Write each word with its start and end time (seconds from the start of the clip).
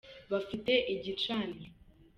bafite 0.31 0.71
igicaniro. 0.93 1.73